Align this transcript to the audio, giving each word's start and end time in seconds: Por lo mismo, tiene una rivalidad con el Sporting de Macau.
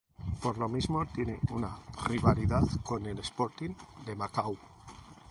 Por 0.41 0.57
lo 0.57 0.67
mismo, 0.67 1.05
tiene 1.13 1.37
una 1.51 1.77
rivalidad 2.07 2.63
con 2.83 3.05
el 3.05 3.19
Sporting 3.19 3.69
de 4.03 4.15
Macau. 4.15 4.57